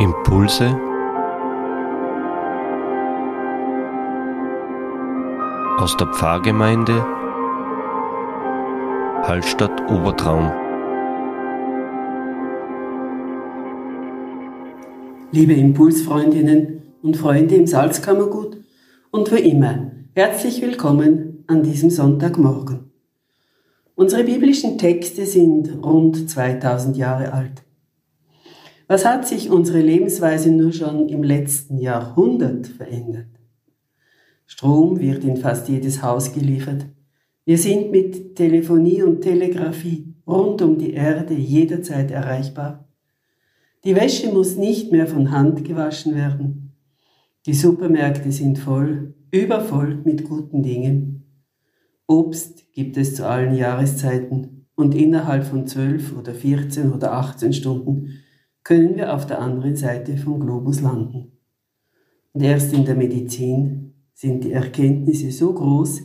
Impulse 0.00 0.80
aus 5.76 5.96
der 5.96 6.06
Pfarrgemeinde 6.14 7.04
Hallstatt 9.24 9.90
Obertraum. 9.90 10.52
Liebe 15.32 15.54
Impulsfreundinnen 15.54 16.80
und 17.02 17.16
Freunde 17.16 17.56
im 17.56 17.66
Salzkammergut 17.66 18.56
und 19.10 19.32
wie 19.32 19.50
immer, 19.50 19.90
herzlich 20.14 20.62
willkommen 20.62 21.42
an 21.48 21.64
diesem 21.64 21.90
Sonntagmorgen. 21.90 22.92
Unsere 23.96 24.22
biblischen 24.22 24.78
Texte 24.78 25.26
sind 25.26 25.82
rund 25.82 26.30
2000 26.30 26.96
Jahre 26.96 27.32
alt. 27.32 27.64
Was 28.90 29.04
hat 29.04 29.28
sich 29.28 29.50
unsere 29.50 29.82
Lebensweise 29.82 30.50
nur 30.50 30.72
schon 30.72 31.10
im 31.10 31.22
letzten 31.22 31.76
Jahrhundert 31.76 32.66
verändert? 32.66 33.28
Strom 34.46 34.98
wird 34.98 35.24
in 35.24 35.36
fast 35.36 35.68
jedes 35.68 36.02
Haus 36.02 36.32
geliefert. 36.32 36.86
Wir 37.44 37.58
sind 37.58 37.90
mit 37.90 38.34
Telefonie 38.36 39.02
und 39.02 39.20
Telegrafie 39.20 40.14
rund 40.26 40.62
um 40.62 40.78
die 40.78 40.94
Erde 40.94 41.34
jederzeit 41.34 42.10
erreichbar. 42.10 42.88
Die 43.84 43.94
Wäsche 43.94 44.32
muss 44.32 44.56
nicht 44.56 44.90
mehr 44.90 45.06
von 45.06 45.32
Hand 45.32 45.66
gewaschen 45.66 46.14
werden. 46.14 46.72
Die 47.44 47.52
Supermärkte 47.52 48.32
sind 48.32 48.58
voll, 48.58 49.14
übervoll 49.30 50.00
mit 50.02 50.24
guten 50.24 50.62
Dingen. 50.62 51.44
Obst 52.06 52.72
gibt 52.72 52.96
es 52.96 53.14
zu 53.14 53.28
allen 53.28 53.54
Jahreszeiten 53.54 54.66
und 54.76 54.94
innerhalb 54.94 55.44
von 55.44 55.66
zwölf 55.66 56.16
oder 56.16 56.32
14 56.32 56.90
oder 56.90 57.12
18 57.12 57.52
Stunden 57.52 58.20
können 58.68 58.96
wir 58.96 59.14
auf 59.14 59.24
der 59.24 59.40
anderen 59.40 59.76
Seite 59.76 60.18
vom 60.18 60.40
Globus 60.40 60.82
landen. 60.82 61.32
Und 62.34 62.42
erst 62.42 62.74
in 62.74 62.84
der 62.84 62.96
Medizin 62.96 63.94
sind 64.12 64.44
die 64.44 64.52
Erkenntnisse 64.52 65.32
so 65.32 65.54
groß, 65.54 66.02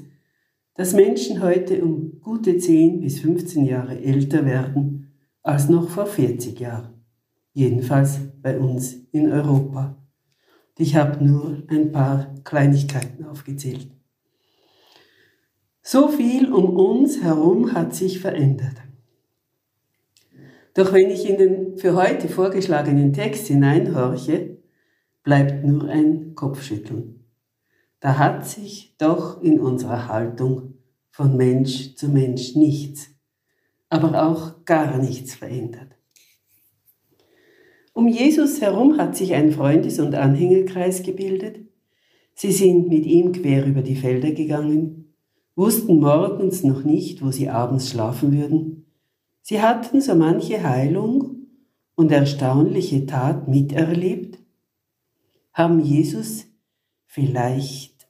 dass 0.73 0.93
Menschen 0.93 1.43
heute 1.43 1.83
um 1.83 2.21
gute 2.21 2.57
10 2.57 3.01
bis 3.01 3.19
15 3.19 3.65
Jahre 3.65 3.99
älter 3.99 4.45
werden 4.45 5.11
als 5.41 5.67
noch 5.67 5.89
vor 5.89 6.05
40 6.05 6.57
Jahren. 6.57 7.03
Jedenfalls 7.51 8.19
bei 8.41 8.57
uns 8.57 8.93
in 9.11 9.29
Europa. 9.29 10.01
Ich 10.77 10.95
habe 10.95 11.21
nur 11.21 11.63
ein 11.67 11.91
paar 11.91 12.33
Kleinigkeiten 12.45 13.25
aufgezählt. 13.25 13.91
So 15.81 16.07
viel 16.07 16.49
um 16.49 16.77
uns 16.77 17.21
herum 17.21 17.73
hat 17.73 17.93
sich 17.93 18.21
verändert. 18.21 18.82
Doch 20.73 20.91
wenn 20.91 21.09
ich 21.09 21.29
in 21.29 21.37
den 21.37 21.77
für 21.77 21.95
heute 21.95 22.27
vorgeschlagenen 22.27 23.13
Text 23.13 23.47
hineinhorche, 23.47 24.57
bleibt 25.23 25.63
nur 25.63 25.87
ein 25.87 26.33
Kopfschütteln. 26.35 27.25
Da 27.99 28.17
hat 28.17 28.47
sich 28.47 28.95
doch 28.97 29.41
in 29.41 29.59
unserer 29.59 30.07
Haltung 30.07 30.73
von 31.11 31.37
Mensch 31.37 31.95
zu 31.95 32.09
Mensch 32.09 32.55
nichts, 32.55 33.09
aber 33.89 34.25
auch 34.27 34.65
gar 34.65 34.97
nichts 34.97 35.35
verändert. 35.35 35.95
Um 37.93 38.07
Jesus 38.07 38.59
herum 38.59 38.97
hat 38.97 39.15
sich 39.15 39.35
ein 39.35 39.51
Freundes- 39.51 39.99
und 39.99 40.15
Anhängerkreis 40.15 41.03
gebildet. 41.03 41.59
Sie 42.33 42.51
sind 42.51 42.89
mit 42.89 43.05
ihm 43.05 43.31
quer 43.31 43.65
über 43.65 43.83
die 43.83 43.95
Felder 43.95 44.31
gegangen, 44.31 45.13
wussten 45.55 45.99
morgens 45.99 46.63
noch 46.63 46.83
nicht, 46.83 47.23
wo 47.23 47.29
sie 47.29 47.49
abends 47.49 47.91
schlafen 47.91 48.35
würden, 48.35 48.82
Sie 49.45 49.61
hatten 49.61 49.99
so 49.99 50.15
manche 50.15 50.63
Heilung 50.63 51.47
und 51.95 52.13
erstaunliche 52.13 53.05
Tat 53.05 53.49
miterlebt, 53.49 54.39
haben 55.51 55.81
Jesus 55.81 56.45
vielleicht 57.05 58.07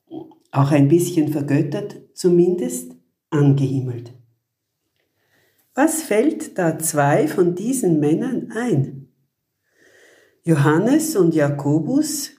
auch 0.52 0.70
ein 0.70 0.88
bisschen 0.88 1.30
vergöttert, 1.30 2.02
zumindest 2.14 2.96
angehimmelt. 3.32 4.14
Was 5.74 6.04
fällt 6.04 6.60
da 6.60 6.78
zwei 6.78 7.28
von 7.28 7.56
diesen 7.56 8.00
Männern 8.00 8.52
ein? 8.52 9.08
Johannes 10.44 11.16
und 11.16 11.34
Jakobus, 11.34 12.30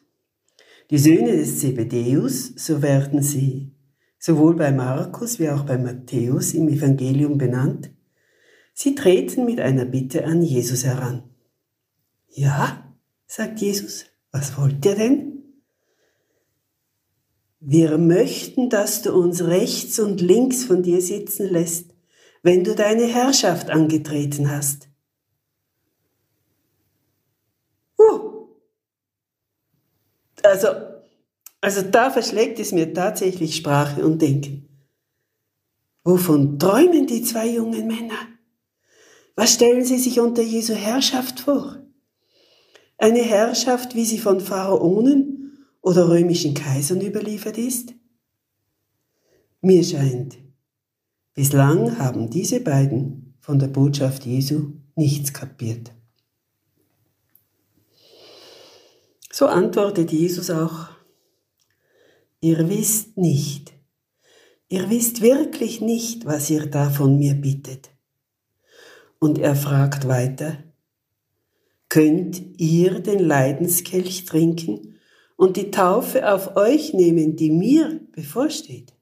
die 0.90 0.98
Söhne 0.98 1.32
des 1.32 1.58
Zebedäus, 1.58 2.52
so 2.54 2.80
werden 2.80 3.22
sie 3.22 3.72
sowohl 4.20 4.54
bei 4.54 4.70
Markus 4.70 5.40
wie 5.40 5.50
auch 5.50 5.64
bei 5.64 5.78
Matthäus 5.78 6.54
im 6.54 6.68
Evangelium 6.68 7.38
benannt, 7.38 7.90
Sie 8.74 8.96
treten 8.96 9.46
mit 9.46 9.60
einer 9.60 9.84
Bitte 9.84 10.24
an 10.24 10.42
Jesus 10.42 10.84
heran. 10.84 11.22
Ja, 12.28 12.92
sagt 13.26 13.60
Jesus, 13.60 14.06
was 14.32 14.58
wollt 14.58 14.84
ihr 14.84 14.96
denn? 14.96 15.34
Wir 17.60 17.96
möchten, 17.96 18.68
dass 18.68 19.02
du 19.02 19.14
uns 19.14 19.44
rechts 19.44 19.98
und 20.00 20.20
links 20.20 20.64
von 20.64 20.82
dir 20.82 21.00
sitzen 21.00 21.46
lässt, 21.46 21.94
wenn 22.42 22.64
du 22.64 22.74
deine 22.74 23.06
Herrschaft 23.06 23.70
angetreten 23.70 24.50
hast. 24.50 24.88
Uh. 27.96 28.48
Also, 30.42 30.68
also 31.60 31.82
da 31.82 32.10
verschlägt 32.10 32.58
es 32.58 32.72
mir 32.72 32.92
tatsächlich 32.92 33.54
Sprache 33.56 34.04
und 34.04 34.20
Denken. 34.20 34.68
Wovon 36.02 36.58
träumen 36.58 37.06
die 37.06 37.22
zwei 37.22 37.48
jungen 37.48 37.86
Männer? 37.86 38.33
Was 39.36 39.54
stellen 39.54 39.84
Sie 39.84 39.98
sich 39.98 40.20
unter 40.20 40.42
Jesu 40.42 40.74
Herrschaft 40.74 41.40
vor? 41.40 41.84
Eine 42.98 43.22
Herrschaft, 43.22 43.94
wie 43.96 44.04
sie 44.04 44.18
von 44.18 44.40
Pharaonen 44.40 45.58
oder 45.82 46.08
römischen 46.08 46.54
Kaisern 46.54 47.00
überliefert 47.00 47.58
ist? 47.58 47.94
Mir 49.60 49.82
scheint, 49.82 50.38
bislang 51.34 51.98
haben 51.98 52.30
diese 52.30 52.60
beiden 52.60 53.34
von 53.40 53.58
der 53.58 53.66
Botschaft 53.68 54.24
Jesu 54.24 54.74
nichts 54.94 55.32
kapiert. 55.32 55.92
So 59.32 59.46
antwortet 59.46 60.12
Jesus 60.12 60.50
auch, 60.50 60.90
ihr 62.40 62.68
wisst 62.68 63.16
nicht, 63.16 63.72
ihr 64.68 64.88
wisst 64.90 65.22
wirklich 65.22 65.80
nicht, 65.80 66.24
was 66.24 66.48
ihr 66.50 66.66
da 66.66 66.88
von 66.88 67.18
mir 67.18 67.34
bittet. 67.34 67.93
Und 69.24 69.38
er 69.38 69.56
fragt 69.56 70.06
weiter, 70.06 70.58
könnt 71.88 72.60
ihr 72.60 73.00
den 73.00 73.20
Leidenskelch 73.20 74.26
trinken 74.26 74.98
und 75.36 75.56
die 75.56 75.70
Taufe 75.70 76.30
auf 76.30 76.56
euch 76.56 76.92
nehmen, 76.92 77.34
die 77.34 77.50
mir 77.50 78.02
bevorsteht? 78.12 78.92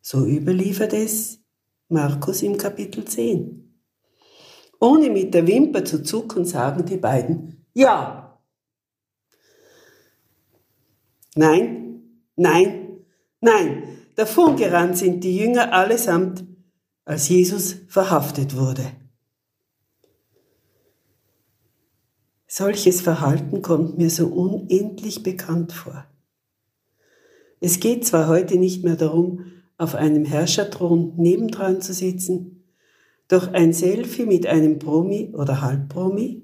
So 0.00 0.26
überliefert 0.26 0.94
es 0.94 1.38
Markus 1.88 2.42
im 2.42 2.56
Kapitel 2.56 3.04
10. 3.04 3.72
Ohne 4.80 5.10
mit 5.10 5.32
der 5.32 5.46
Wimper 5.46 5.84
zu 5.84 6.02
zucken, 6.02 6.44
sagen 6.44 6.84
die 6.84 6.96
beiden, 6.96 7.64
ja. 7.74 8.36
Nein, 11.36 12.02
nein, 12.34 13.04
nein. 13.40 13.84
Davon 14.16 14.56
gerannt 14.56 14.98
sind 14.98 15.22
die 15.22 15.36
Jünger 15.36 15.72
allesamt 15.72 16.47
als 17.08 17.26
Jesus 17.30 17.74
verhaftet 17.88 18.54
wurde. 18.54 18.84
Solches 22.46 23.00
Verhalten 23.00 23.62
kommt 23.62 23.96
mir 23.96 24.10
so 24.10 24.26
unendlich 24.26 25.22
bekannt 25.22 25.72
vor. 25.72 26.04
Es 27.60 27.80
geht 27.80 28.04
zwar 28.06 28.28
heute 28.28 28.58
nicht 28.58 28.84
mehr 28.84 28.96
darum, 28.96 29.46
auf 29.78 29.94
einem 29.94 30.26
Herrscherthron 30.26 31.14
nebendran 31.16 31.80
zu 31.80 31.94
sitzen, 31.94 32.62
doch 33.28 33.54
ein 33.54 33.72
Selfie 33.72 34.26
mit 34.26 34.46
einem 34.46 34.78
Promi 34.78 35.30
oder 35.32 35.62
Halbpromi? 35.62 36.42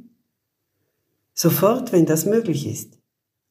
Sofort, 1.34 1.93
wenn 1.93 2.06
das 2.06 2.25
möglich 2.25 2.66
ist. 2.66 2.99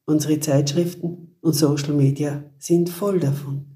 Unsere 0.06 0.40
Zeitschriften 0.40 1.36
und 1.42 1.54
Social 1.54 1.94
Media 1.94 2.44
sind 2.58 2.90
voll 2.90 3.20
davon. 3.20 3.73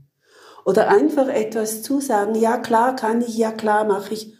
Oder 0.68 0.90
einfach 0.90 1.30
etwas 1.30 1.82
zusagen, 1.82 2.36
ja 2.36 2.58
klar 2.58 2.98
kann 2.98 3.22
ich, 3.22 3.38
ja 3.38 3.54
klar 3.54 3.86
mache 3.86 4.14
ich, 4.14 4.34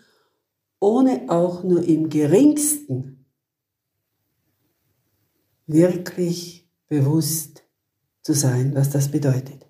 ohne 0.82 1.24
auch 1.30 1.64
nur 1.64 1.82
im 1.82 2.10
geringsten 2.10 3.26
wirklich 5.68 6.70
bewusst 6.90 7.64
zu 8.24 8.34
sein, 8.34 8.76
was 8.76 8.90
das 8.90 9.08
bedeutet. 9.08 9.66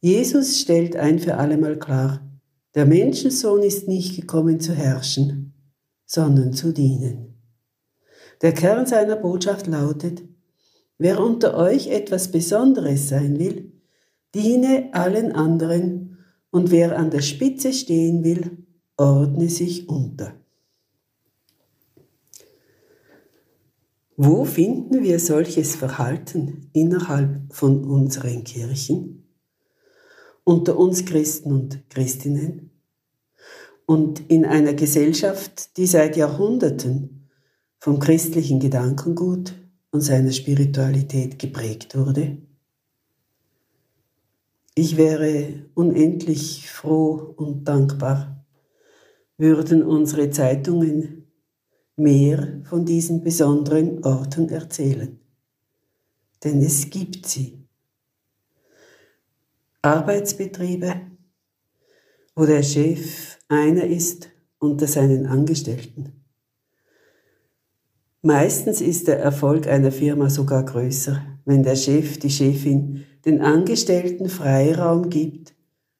Jesus 0.00 0.58
stellt 0.58 0.96
ein 0.96 1.18
für 1.18 1.36
allemal 1.36 1.78
klar, 1.78 2.26
der 2.74 2.86
Menschensohn 2.86 3.62
ist 3.62 3.86
nicht 3.86 4.16
gekommen 4.18 4.60
zu 4.60 4.72
herrschen, 4.72 5.52
sondern 6.06 6.54
zu 6.54 6.72
dienen. 6.72 7.38
Der 8.40 8.54
Kern 8.54 8.86
seiner 8.86 9.16
Botschaft 9.16 9.66
lautet, 9.66 10.22
wer 10.96 11.20
unter 11.20 11.54
euch 11.54 11.88
etwas 11.88 12.30
Besonderes 12.30 13.10
sein 13.10 13.38
will, 13.38 13.73
diene 14.34 14.90
allen 14.92 15.32
anderen 15.32 16.18
und 16.50 16.70
wer 16.70 16.98
an 16.98 17.10
der 17.10 17.22
Spitze 17.22 17.72
stehen 17.72 18.24
will, 18.24 18.58
ordne 18.96 19.48
sich 19.48 19.88
unter. 19.88 20.34
Wo 24.16 24.44
finden 24.44 25.02
wir 25.02 25.18
solches 25.18 25.74
Verhalten 25.74 26.70
innerhalb 26.72 27.52
von 27.52 27.84
unseren 27.84 28.44
Kirchen, 28.44 29.24
unter 30.44 30.78
uns 30.78 31.04
Christen 31.04 31.50
und 31.50 31.90
Christinnen 31.90 32.70
und 33.86 34.30
in 34.30 34.44
einer 34.44 34.74
Gesellschaft, 34.74 35.76
die 35.76 35.86
seit 35.86 36.16
Jahrhunderten 36.16 37.28
vom 37.80 37.98
christlichen 37.98 38.60
Gedankengut 38.60 39.54
und 39.90 40.00
seiner 40.00 40.30
Spiritualität 40.30 41.40
geprägt 41.40 41.96
wurde? 41.96 42.38
Ich 44.76 44.96
wäre 44.96 45.66
unendlich 45.74 46.68
froh 46.68 47.34
und 47.36 47.64
dankbar, 47.68 48.44
würden 49.38 49.84
unsere 49.84 50.30
Zeitungen 50.30 51.30
mehr 51.96 52.60
von 52.64 52.84
diesen 52.84 53.22
besonderen 53.22 54.04
Orten 54.04 54.48
erzählen. 54.48 55.20
Denn 56.42 56.60
es 56.60 56.90
gibt 56.90 57.26
sie. 57.26 57.64
Arbeitsbetriebe, 59.80 61.02
wo 62.34 62.44
der 62.44 62.64
Chef 62.64 63.38
einer 63.48 63.84
ist 63.84 64.28
unter 64.58 64.88
seinen 64.88 65.26
Angestellten. 65.26 66.24
Meistens 68.22 68.80
ist 68.80 69.06
der 69.06 69.20
Erfolg 69.20 69.68
einer 69.68 69.92
Firma 69.92 70.30
sogar 70.30 70.64
größer, 70.64 71.24
wenn 71.44 71.62
der 71.62 71.76
Chef, 71.76 72.18
die 72.18 72.30
Chefin 72.30 73.04
den 73.24 73.40
Angestellten 73.40 74.28
Freiraum 74.28 75.10
gibt 75.10 75.54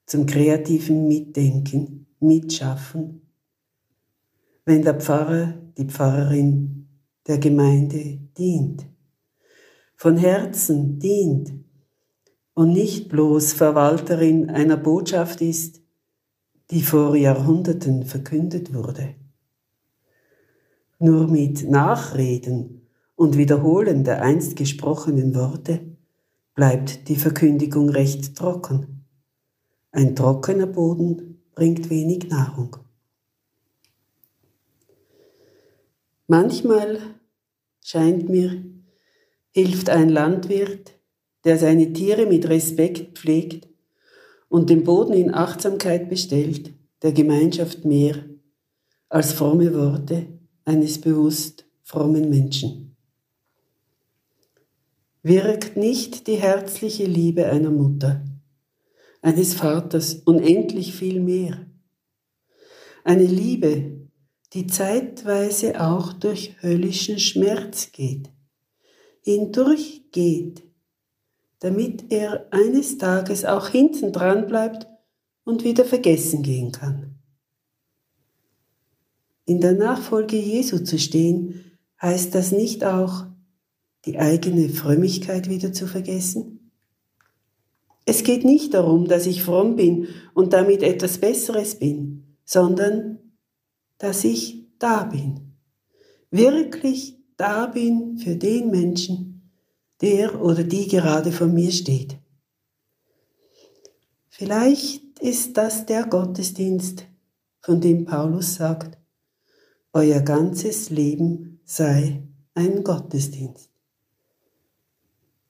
zum 0.06 0.26
kreativen 0.26 1.08
Mitdenken, 1.08 2.06
Mitschaffen 2.20 3.24
wenn 4.64 4.82
der 4.82 4.94
Pfarrer, 4.94 5.54
die 5.76 5.84
Pfarrerin 5.84 6.88
der 7.26 7.38
Gemeinde 7.38 8.18
dient, 8.36 8.86
von 9.96 10.16
Herzen 10.16 10.98
dient 10.98 11.52
und 12.54 12.72
nicht 12.72 13.08
bloß 13.08 13.52
Verwalterin 13.52 14.50
einer 14.50 14.76
Botschaft 14.76 15.40
ist, 15.40 15.82
die 16.70 16.82
vor 16.82 17.16
Jahrhunderten 17.16 18.04
verkündet 18.04 18.72
wurde. 18.72 19.14
Nur 20.98 21.28
mit 21.28 21.68
Nachreden 21.68 22.88
und 23.16 23.36
Wiederholen 23.36 24.04
der 24.04 24.22
einst 24.22 24.56
gesprochenen 24.56 25.34
Worte 25.34 25.93
bleibt 26.54 27.08
die 27.08 27.16
Verkündigung 27.16 27.88
recht 27.90 28.36
trocken. 28.36 29.04
Ein 29.90 30.14
trockener 30.14 30.66
Boden 30.66 31.42
bringt 31.54 31.90
wenig 31.90 32.28
Nahrung. 32.28 32.76
Manchmal 36.26 36.98
scheint 37.82 38.28
mir, 38.28 38.64
hilft 39.50 39.90
ein 39.90 40.08
Landwirt, 40.08 40.98
der 41.44 41.58
seine 41.58 41.92
Tiere 41.92 42.26
mit 42.26 42.48
Respekt 42.48 43.18
pflegt 43.18 43.68
und 44.48 44.70
den 44.70 44.84
Boden 44.84 45.12
in 45.12 45.34
Achtsamkeit 45.34 46.08
bestellt, 46.08 46.72
der 47.02 47.12
Gemeinschaft 47.12 47.84
mehr 47.84 48.24
als 49.08 49.32
fromme 49.32 49.74
Worte 49.74 50.26
eines 50.64 51.00
bewusst 51.00 51.66
frommen 51.82 52.30
Menschen. 52.30 52.93
Wirkt 55.26 55.78
nicht 55.78 56.26
die 56.26 56.34
herzliche 56.34 57.06
Liebe 57.06 57.46
einer 57.46 57.70
Mutter, 57.70 58.22
eines 59.22 59.54
Vaters 59.54 60.16
unendlich 60.26 60.92
viel 60.92 61.18
mehr. 61.18 61.64
Eine 63.04 63.24
Liebe, 63.24 64.10
die 64.52 64.66
zeitweise 64.66 65.80
auch 65.80 66.12
durch 66.12 66.60
höllischen 66.60 67.18
Schmerz 67.18 67.90
geht, 67.90 68.28
hindurchgeht, 69.22 70.62
damit 71.60 72.12
er 72.12 72.46
eines 72.52 72.98
Tages 72.98 73.46
auch 73.46 73.68
hinten 73.68 74.12
dran 74.12 74.46
bleibt 74.46 74.86
und 75.44 75.64
wieder 75.64 75.86
vergessen 75.86 76.42
gehen 76.42 76.70
kann. 76.70 77.18
In 79.46 79.62
der 79.62 79.72
Nachfolge 79.72 80.36
Jesu 80.36 80.80
zu 80.80 80.98
stehen, 80.98 81.78
heißt 82.02 82.34
das 82.34 82.52
nicht 82.52 82.84
auch, 82.84 83.24
die 84.06 84.18
eigene 84.18 84.68
Frömmigkeit 84.68 85.48
wieder 85.48 85.72
zu 85.72 85.86
vergessen? 85.86 86.70
Es 88.06 88.22
geht 88.22 88.44
nicht 88.44 88.74
darum, 88.74 89.06
dass 89.08 89.26
ich 89.26 89.42
fromm 89.42 89.76
bin 89.76 90.08
und 90.34 90.52
damit 90.52 90.82
etwas 90.82 91.18
Besseres 91.18 91.76
bin, 91.78 92.36
sondern 92.44 93.18
dass 93.98 94.24
ich 94.24 94.66
da 94.78 95.04
bin. 95.04 95.54
Wirklich 96.30 97.16
da 97.36 97.66
bin 97.66 98.18
für 98.18 98.36
den 98.36 98.70
Menschen, 98.70 99.50
der 100.00 100.42
oder 100.42 100.64
die 100.64 100.88
gerade 100.88 101.32
vor 101.32 101.46
mir 101.46 101.72
steht. 101.72 102.18
Vielleicht 104.28 105.18
ist 105.20 105.56
das 105.56 105.86
der 105.86 106.04
Gottesdienst, 106.04 107.06
von 107.60 107.80
dem 107.80 108.04
Paulus 108.04 108.56
sagt, 108.56 108.98
euer 109.92 110.20
ganzes 110.20 110.90
Leben 110.90 111.60
sei 111.64 112.28
ein 112.54 112.84
Gottesdienst. 112.84 113.73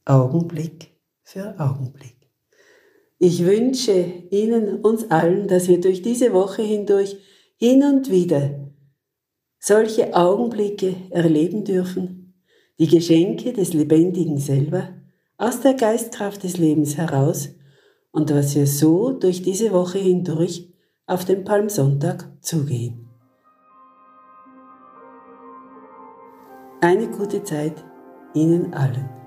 Augenblick 0.07 0.93
für 1.23 1.59
Augenblick. 1.59 2.17
Ich 3.19 3.45
wünsche 3.45 4.05
Ihnen, 4.31 4.81
uns 4.83 5.11
allen, 5.11 5.49
dass 5.49 5.69
wir 5.69 5.81
durch 5.81 6.03
diese 6.03 6.35
Woche 6.35 6.63
hindurch 6.63 7.17
hin 7.57 7.83
und 7.83 8.11
wieder 8.11 8.71
solche 9.59 10.15
Augenblicke 10.15 10.95
erleben 11.09 11.65
dürfen, 11.65 12.35
die 12.79 12.87
Geschenke 12.87 13.55
des 13.55 13.73
Lebendigen 13.73 14.37
selber 14.37 14.91
aus 15.39 15.61
der 15.61 15.73
Geistkraft 15.73 16.43
des 16.43 16.59
Lebens 16.59 16.99
heraus 16.99 17.49
und 18.13 18.31
was 18.35 18.55
wir 18.55 18.67
so 18.67 19.13
durch 19.13 19.41
diese 19.41 19.73
Woche 19.73 19.99
hindurch 19.99 20.71
auf 21.07 21.25
den 21.25 21.45
Palmsonntag 21.45 22.31
zugehen. 22.43 23.09
Eine 26.83 27.09
gute 27.09 27.43
Zeit 27.43 27.83
Ihnen 28.35 28.75
allen. 28.75 29.24